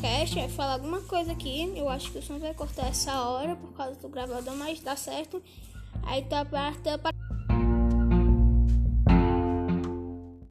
podcast, 0.00 0.34
vai 0.34 0.48
falar 0.48 0.72
alguma 0.74 1.00
coisa 1.02 1.32
aqui. 1.32 1.72
Eu 1.76 1.88
acho 1.88 2.10
que 2.10 2.18
o 2.18 2.22
som 2.22 2.38
vai 2.38 2.54
cortar 2.54 2.88
essa 2.88 3.22
hora 3.22 3.54
por 3.54 3.72
causa 3.74 4.00
do 4.00 4.08
gravador, 4.08 4.56
mas 4.56 4.80
dá 4.80 4.96
certo. 4.96 5.42
Aí 6.02 6.22
tá 6.22 6.44
para 6.44 6.70